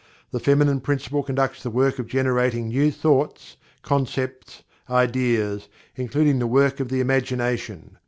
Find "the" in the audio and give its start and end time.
0.31-0.39, 1.61-1.69, 6.39-6.47, 6.89-7.01